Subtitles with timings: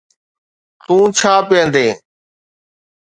[0.85, 1.93] تون ڇا پيئندين